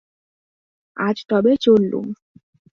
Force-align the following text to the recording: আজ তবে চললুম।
আজ 0.97 1.17
তবে 1.29 1.51
চললুম। 1.57 2.05